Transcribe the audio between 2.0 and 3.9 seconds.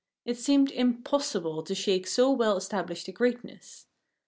so well established a greatness.